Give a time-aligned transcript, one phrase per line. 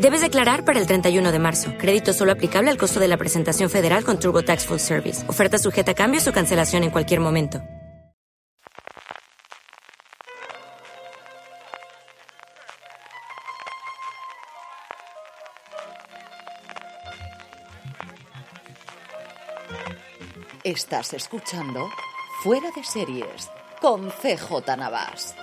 [0.00, 1.72] Debes declarar para el 31 de marzo.
[1.78, 5.28] Crédito solo aplicable al costo de la presentación federal con TurboTax Full Service.
[5.28, 7.62] Oferta sujeta a cambios o cancelación en cualquier momento.
[20.62, 21.88] Estás escuchando
[22.42, 23.48] Fuera de Series
[23.80, 25.34] con CJ Navas.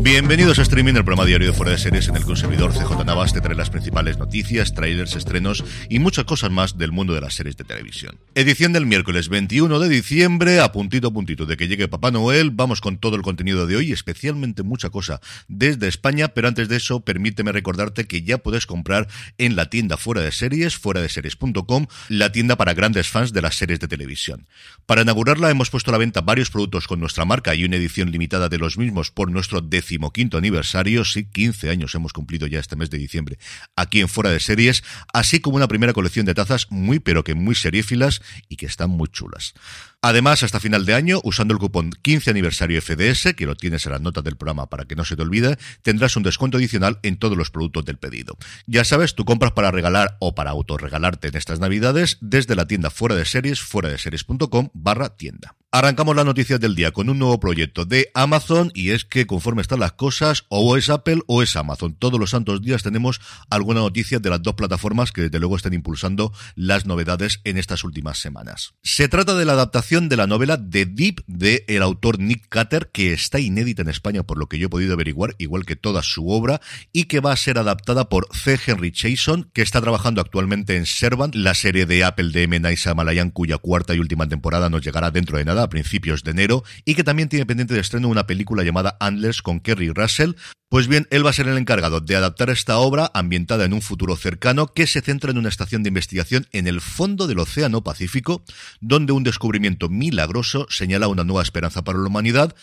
[0.00, 3.32] Bienvenidos a Streaming, el programa diario de fuera de series en el consumidor CJ Navas
[3.32, 7.34] te trae las principales noticias, trailers, estrenos y muchas cosas más del mundo de las
[7.34, 8.18] series de televisión.
[8.34, 12.50] Edición del miércoles 21 de diciembre, a puntito a puntito de que llegue Papá Noel,
[12.50, 16.76] vamos con todo el contenido de hoy, especialmente mucha cosa desde España, pero antes de
[16.76, 21.08] eso, permíteme recordarte que ya puedes comprar en la tienda fuera de series, fuera de
[21.08, 24.46] series.com, la tienda para grandes fans de las series de televisión.
[24.84, 28.10] Para inaugurarla hemos puesto a la venta varios productos con nuestra marca y una edición
[28.10, 32.58] limitada de los mismos por nuestro décimo quinto aniversario, sí, 15 años hemos cumplido ya
[32.58, 33.38] este mes de diciembre,
[33.76, 37.34] aquí en Fuera de Series, así como una primera colección de tazas muy pero que
[37.34, 39.54] muy seriéfilas y que están muy chulas.
[40.02, 43.92] Además, hasta final de año, usando el cupón 15 aniversario FDS, que lo tienes en
[43.92, 47.18] las notas del programa para que no se te olvide, tendrás un descuento adicional en
[47.18, 48.36] todos los productos del pedido.
[48.66, 52.90] Ya sabes, tú compras para regalar o para autorregalarte en estas navidades desde la tienda
[52.90, 55.56] fuera de series, fuera de series.com barra tienda.
[55.72, 59.60] Arrancamos las noticias del día con un nuevo proyecto de Amazon y es que conforme
[59.60, 61.94] están las cosas, o es Apple o es Amazon.
[61.94, 63.20] Todos los santos días tenemos
[63.50, 67.84] alguna noticia de las dos plataformas que desde luego están impulsando las novedades en estas
[67.84, 68.74] últimas semanas.
[68.82, 72.90] Se trata de la adaptación de la novela The Deep de el autor Nick Cutter,
[72.92, 76.02] que está inédita en España por lo que yo he podido averiguar, igual que toda
[76.02, 76.60] su obra,
[76.92, 78.60] y que va a ser adaptada por C.
[78.66, 82.60] Henry Chason, que está trabajando actualmente en Servant, la serie de Apple de M.
[82.60, 86.32] Night Malayan, cuya cuarta y última temporada nos llegará dentro de nada, a principios de
[86.32, 90.32] enero, y que también tiene pendiente de estreno una película llamada Antlers con Kerry Russell,
[90.68, 93.82] pues bien, él va a ser el encargado de adaptar esta obra ambientada en un
[93.82, 97.84] futuro cercano que se centra en una estación de investigación en el fondo del Océano
[97.84, 98.42] Pacífico,
[98.80, 102.54] donde un descubrimiento milagroso señala una nueva esperanza para la humanidad,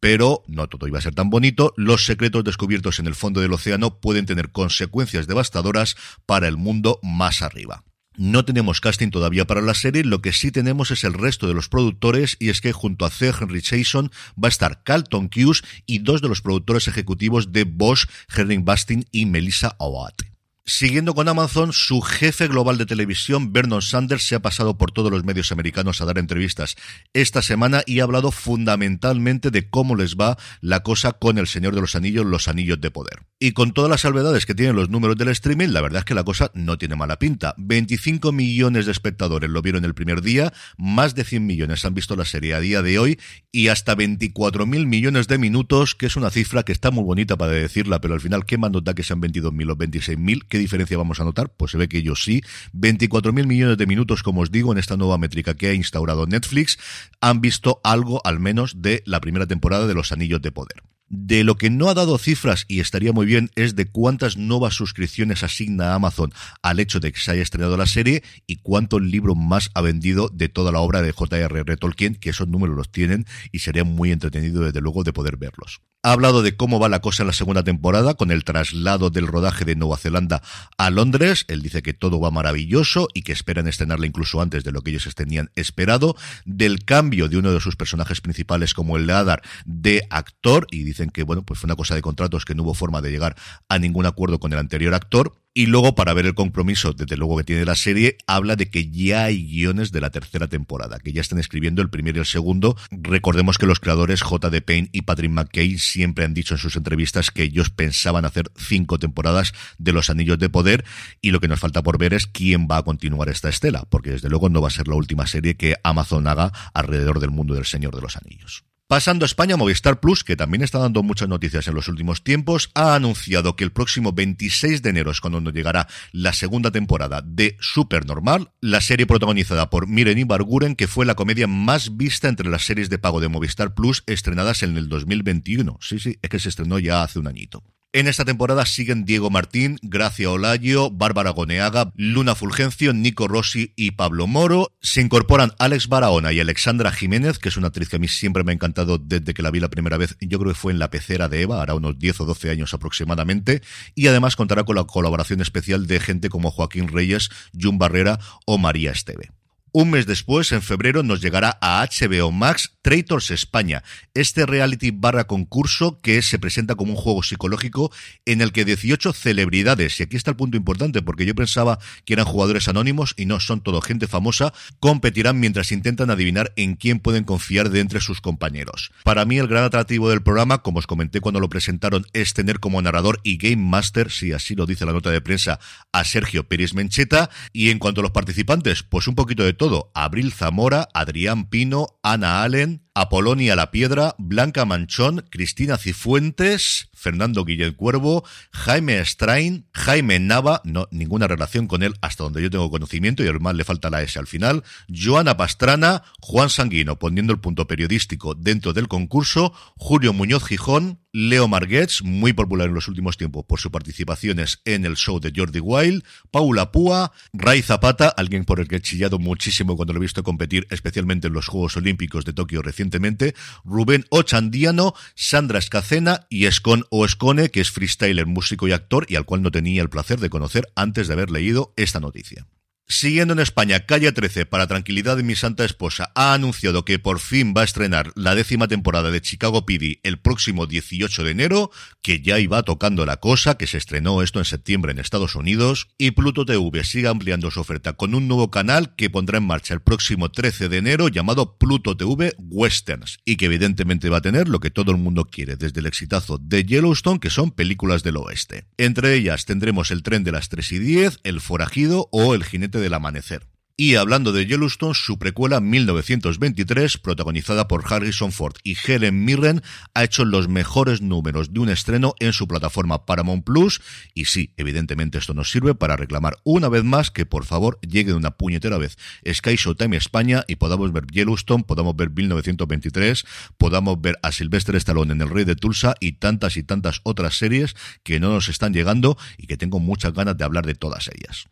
[0.00, 3.52] pero no todo iba a ser tan bonito, los secretos descubiertos en el fondo del
[3.52, 5.96] océano pueden tener consecuencias devastadoras
[6.26, 7.84] para el mundo más arriba.
[8.16, 11.54] No tenemos casting todavía para la serie, lo que sí tenemos es el resto de
[11.54, 13.32] los productores y es que junto a C.
[13.40, 18.06] Henry Jason va a estar Carlton Cuse y dos de los productores ejecutivos de Bosch,
[18.36, 20.31] Henry Bastin y Melissa Awad.
[20.64, 25.10] Siguiendo con Amazon, su jefe global de televisión, Vernon Sanders, se ha pasado por todos
[25.10, 26.76] los medios americanos a dar entrevistas
[27.12, 31.74] esta semana y ha hablado fundamentalmente de cómo les va la cosa con El Señor
[31.74, 33.24] de los Anillos, los Anillos de Poder.
[33.40, 36.14] Y con todas las salvedades que tienen los números del streaming, la verdad es que
[36.14, 37.56] la cosa no tiene mala pinta.
[37.58, 42.14] 25 millones de espectadores lo vieron el primer día, más de 100 millones han visto
[42.14, 43.18] la serie a día de hoy
[43.50, 47.36] y hasta 24 mil millones de minutos, que es una cifra que está muy bonita
[47.36, 50.51] para decirla, pero al final, ¿qué más nos da que sean 22.000 o 26.000?
[50.52, 51.48] ¿Qué diferencia vamos a notar?
[51.48, 52.42] Pues se ve que ellos sí.
[52.74, 56.78] 24.000 millones de minutos, como os digo, en esta nueva métrica que ha instaurado Netflix,
[57.22, 60.91] han visto algo al menos de la primera temporada de Los Anillos de Poder.
[61.14, 64.72] De lo que no ha dado cifras, y estaría muy bien, es de cuántas nuevas
[64.72, 69.36] suscripciones asigna Amazon al hecho de que se haya estrenado la serie y cuántos libros
[69.36, 71.76] más ha vendido de toda la obra de J.R.R.
[71.76, 75.82] Tolkien, que esos números los tienen y sería muy entretenido desde luego de poder verlos.
[76.04, 79.28] Ha hablado de cómo va la cosa en la segunda temporada con el traslado del
[79.28, 80.42] rodaje de Nueva Zelanda
[80.76, 81.44] a Londres.
[81.46, 84.90] Él dice que todo va maravilloso y que esperan estrenarla incluso antes de lo que
[84.90, 86.16] ellos tenían esperado.
[86.44, 90.82] Del cambio de uno de sus personajes principales como el de Adar de actor y
[90.82, 93.36] dice que bueno, pues fue una cosa de contratos que no hubo forma de llegar
[93.68, 95.34] a ningún acuerdo con el anterior actor.
[95.54, 98.90] Y luego, para ver el compromiso, desde luego que tiene la serie, habla de que
[98.90, 102.26] ya hay guiones de la tercera temporada, que ya están escribiendo el primero y el
[102.26, 102.74] segundo.
[102.90, 104.62] Recordemos que los creadores J.D.
[104.62, 108.98] Payne y Patrick McKay siempre han dicho en sus entrevistas que ellos pensaban hacer cinco
[108.98, 110.86] temporadas de Los Anillos de Poder
[111.20, 114.12] y lo que nos falta por ver es quién va a continuar esta estela, porque
[114.12, 117.52] desde luego no va a ser la última serie que Amazon haga alrededor del mundo
[117.52, 118.64] del Señor de los Anillos.
[118.92, 122.70] Pasando a España, Movistar Plus, que también está dando muchas noticias en los últimos tiempos,
[122.74, 127.22] ha anunciado que el próximo 26 de enero es cuando nos llegará la segunda temporada
[127.24, 132.50] de Supernormal, la serie protagonizada por Miren Ibarguren, que fue la comedia más vista entre
[132.50, 135.78] las series de pago de Movistar Plus estrenadas en el 2021.
[135.80, 137.64] Sí, sí, es que se estrenó ya hace un añito.
[137.94, 143.90] En esta temporada siguen Diego Martín, Gracia Olayo, Bárbara Goneaga, Luna Fulgencio, Nico Rossi y
[143.90, 144.72] Pablo Moro.
[144.80, 148.44] Se incorporan Alex Barahona y Alexandra Jiménez, que es una actriz que a mí siempre
[148.44, 150.16] me ha encantado desde que la vi la primera vez.
[150.22, 152.72] Yo creo que fue en La Pecera de Eva, hará unos 10 o 12 años
[152.72, 153.60] aproximadamente.
[153.94, 158.56] Y además contará con la colaboración especial de gente como Joaquín Reyes, Jun Barrera o
[158.56, 159.32] María Esteve.
[159.74, 163.82] Un mes después, en febrero, nos llegará a HBO Max Traitors España,
[164.12, 167.90] este reality barra concurso que se presenta como un juego psicológico
[168.26, 172.12] en el que 18 celebridades, y aquí está el punto importante porque yo pensaba que
[172.12, 176.98] eran jugadores anónimos y no son todo gente famosa, competirán mientras intentan adivinar en quién
[176.98, 178.92] pueden confiar de entre sus compañeros.
[179.04, 182.60] Para mí el gran atractivo del programa, como os comenté cuando lo presentaron, es tener
[182.60, 185.60] como narrador y game master, si así lo dice la nota de prensa,
[185.92, 189.92] a Sergio Pérez Mencheta, y en cuanto a los participantes, pues un poquito de todo.
[189.94, 197.72] Abril Zamora, Adrián Pino, Ana Allen, Apolonia La Piedra, Blanca Manchón, Cristina Cifuentes, Fernando Guillén
[197.72, 198.22] Cuervo,
[198.52, 203.28] Jaime Strain, Jaime Nava, no, ninguna relación con él hasta donde yo tengo conocimiento y
[203.28, 208.34] además le falta la S al final, Joana Pastrana, Juan Sanguino poniendo el punto periodístico
[208.34, 213.60] dentro del concurso, Julio Muñoz Gijón, Leo Marguets, muy popular en los últimos tiempos por
[213.60, 218.68] sus participaciones en el show de Jordi Wild, Paula Púa, Ray Zapata, alguien por el
[218.68, 222.32] que he chillado muchísimo cuando lo he visto competir, especialmente en los Juegos Olímpicos de
[222.32, 223.34] Tokio recientemente,
[223.64, 229.14] Rubén Ochandiano, Sandra Escacena y Escon o Escone, que es freestyler, músico y actor y
[229.14, 232.46] al cual no tenía el placer de conocer antes de haber leído esta noticia.
[232.92, 237.20] Siguiendo en España, Calle 13, para tranquilidad de mi santa esposa, ha anunciado que por
[237.20, 241.70] fin va a estrenar la décima temporada de Chicago PD el próximo 18 de enero,
[242.02, 245.88] que ya iba tocando la cosa, que se estrenó esto en septiembre en Estados Unidos,
[245.96, 249.72] y Pluto TV sigue ampliando su oferta con un nuevo canal que pondrá en marcha
[249.72, 254.50] el próximo 13 de enero llamado Pluto TV Westerns, y que evidentemente va a tener
[254.50, 258.18] lo que todo el mundo quiere, desde el exitazo de Yellowstone, que son películas del
[258.18, 258.66] oeste.
[258.76, 262.81] Entre ellas tendremos el tren de las 3 y 10, El Forajido o El Jinete
[262.82, 263.46] del Amanecer.
[263.74, 269.62] Y hablando de Yellowstone, su precuela 1923, protagonizada por Harrison Ford y Helen Mirren,
[269.94, 273.80] ha hecho los mejores números de un estreno en su plataforma Paramount Plus.
[274.12, 278.10] Y sí, evidentemente esto nos sirve para reclamar una vez más que por favor llegue
[278.10, 283.24] de una puñetera vez Sky Showtime España y podamos ver Yellowstone, podamos ver 1923,
[283.56, 287.38] podamos ver a Sylvester Stallone en El Rey de Tulsa y tantas y tantas otras
[287.38, 291.08] series que no nos están llegando y que tengo muchas ganas de hablar de todas
[291.08, 291.46] ellas.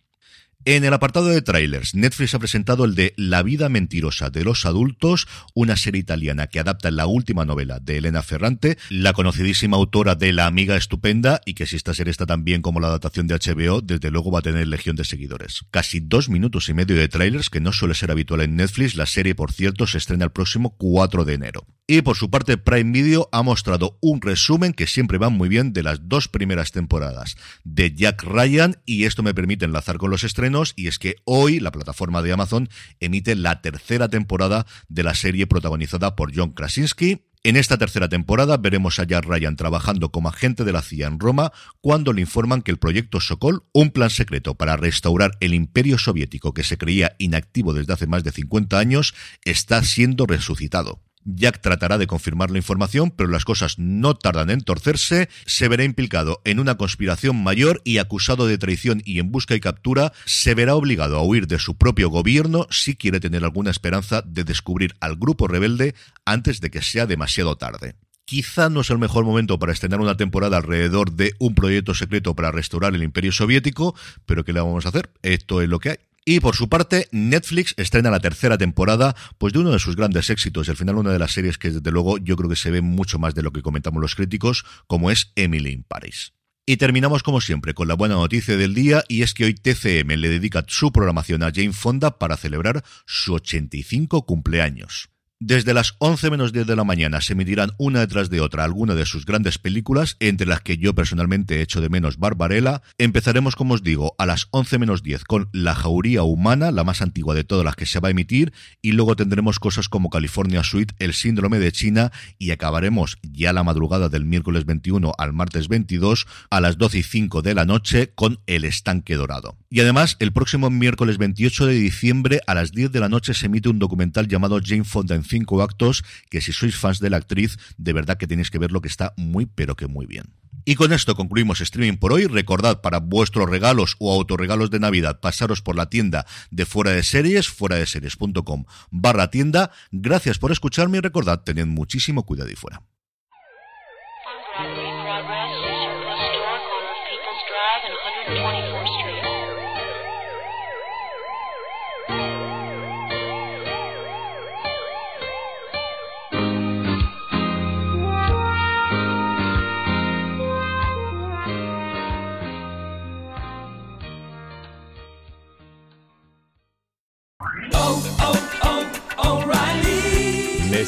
[0.66, 4.66] En el apartado de trailers, Netflix ha presentado el de La vida mentirosa de los
[4.66, 10.16] adultos, una serie italiana que adapta la última novela de Elena Ferrante, la conocidísima autora
[10.16, 13.26] de La amiga estupenda, y que si esta serie está tan bien como la adaptación
[13.26, 15.64] de HBO, desde luego va a tener legión de seguidores.
[15.70, 19.06] Casi dos minutos y medio de trailers, que no suele ser habitual en Netflix, la
[19.06, 21.66] serie, por cierto, se estrena el próximo 4 de enero.
[21.86, 25.72] Y por su parte, Prime Video ha mostrado un resumen que siempre va muy bien
[25.72, 30.22] de las dos primeras temporadas de Jack Ryan, y esto me permite enlazar con los
[30.22, 32.68] estrenos y es que hoy la plataforma de Amazon
[33.00, 38.58] emite la tercera temporada de la serie protagonizada por John Krasinski, en esta tercera temporada
[38.58, 42.60] veremos a Jack Ryan trabajando como agente de la CIA en Roma cuando le informan
[42.60, 47.16] que el proyecto Sokol, un plan secreto para restaurar el imperio soviético que se creía
[47.18, 51.00] inactivo desde hace más de 50 años, está siendo resucitado.
[51.24, 55.28] Jack tratará de confirmar la información, pero las cosas no tardan en torcerse.
[55.46, 59.60] Se verá implicado en una conspiración mayor y acusado de traición y en busca y
[59.60, 64.22] captura, se verá obligado a huir de su propio gobierno si quiere tener alguna esperanza
[64.22, 67.96] de descubrir al grupo rebelde antes de que sea demasiado tarde.
[68.24, 72.36] Quizá no es el mejor momento para estrenar una temporada alrededor de un proyecto secreto
[72.36, 75.10] para restaurar el imperio soviético, pero ¿qué le vamos a hacer?
[75.22, 76.09] Esto es lo que hay.
[76.24, 80.28] Y por su parte, Netflix estrena la tercera temporada, pues de uno de sus grandes
[80.28, 82.70] éxitos, y al final una de las series que desde luego yo creo que se
[82.70, 86.34] ve mucho más de lo que comentamos los críticos, como es Emily in Paris.
[86.66, 90.10] Y terminamos como siempre con la buena noticia del día y es que hoy TCM
[90.16, 95.09] le dedica su programación a Jane Fonda para celebrar su 85 cumpleaños.
[95.42, 98.94] Desde las 11 menos 10 de la mañana se emitirán una detrás de otra alguna
[98.94, 102.82] de sus grandes películas, entre las que yo personalmente he hecho de menos Barbarella.
[102.98, 107.00] Empezaremos, como os digo, a las 11 menos 10 con La Jauría Humana, la más
[107.00, 110.62] antigua de todas las que se va a emitir, y luego tendremos cosas como California
[110.62, 115.68] Suite, El Síndrome de China, y acabaremos ya la madrugada del miércoles 21 al martes
[115.68, 119.56] 22 a las 12 y 5 de la noche con El Estanque Dorado.
[119.70, 123.46] Y además, el próximo miércoles 28 de diciembre a las 10 de la noche se
[123.46, 127.16] emite un documental llamado Jane Fonda en cinco actos, que si sois fans de la
[127.16, 130.34] actriz, de verdad que tenéis que ver lo que está muy pero que muy bien.
[130.64, 132.26] Y con esto concluimos streaming por hoy.
[132.26, 137.02] Recordad para vuestros regalos o autorregalos de Navidad pasaros por la tienda de fuera de
[137.02, 139.70] series, fuera de series.com barra tienda.
[139.90, 142.82] Gracias por escucharme y recordad, tened muchísimo cuidado y fuera.